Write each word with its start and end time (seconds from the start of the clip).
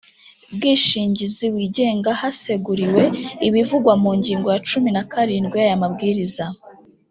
bwishingizi 0.55 1.45
wigenga 1.55 2.09
Haseguriwe 2.21 3.03
ibivugwa 3.47 3.93
mu 4.03 4.11
ngingo 4.17 4.47
ya 4.53 4.59
cumin 4.67 4.95
a 5.01 5.03
karindwi 5.11 5.55
y’aya 5.59 5.81
mabwiriza, 5.83 6.45